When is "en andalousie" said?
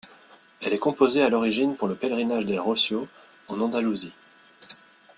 3.47-4.13